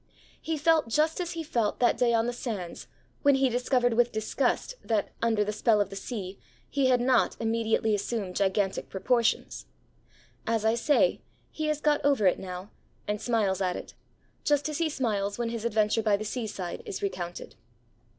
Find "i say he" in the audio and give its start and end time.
10.65-11.67